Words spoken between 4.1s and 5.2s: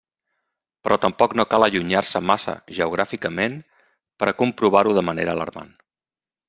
per a comprovar-ho de